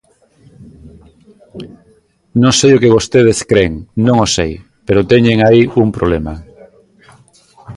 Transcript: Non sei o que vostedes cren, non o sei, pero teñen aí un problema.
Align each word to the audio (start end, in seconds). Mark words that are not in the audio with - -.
Non 2.41 2.53
sei 2.59 2.71
o 2.73 2.81
que 2.81 2.93
vostedes 2.95 3.39
cren, 3.49 3.73
non 4.05 4.17
o 4.25 4.27
sei, 4.35 4.51
pero 4.87 5.07
teñen 5.11 5.37
aí 5.41 5.61
un 5.83 5.87
problema. 5.97 6.33